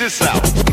[0.00, 0.69] this out.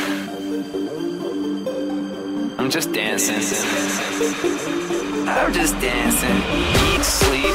[2.58, 3.36] I'm just dancing.
[5.28, 6.38] I'm just dancing.
[6.96, 7.55] Eat, sleep,